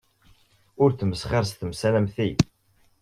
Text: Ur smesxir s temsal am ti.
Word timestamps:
Ur 0.83 0.89
smesxir 0.99 1.43
s 1.47 1.51
temsal 1.59 1.93
am 1.99 2.07
ti. 2.15 2.29